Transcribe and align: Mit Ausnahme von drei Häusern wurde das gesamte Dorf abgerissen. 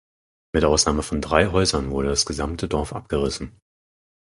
Mit 0.51 0.65
Ausnahme 0.65 1.03
von 1.03 1.21
drei 1.21 1.51
Häusern 1.51 1.91
wurde 1.91 2.07
das 2.07 2.25
gesamte 2.25 2.67
Dorf 2.67 2.91
abgerissen. 2.91 3.61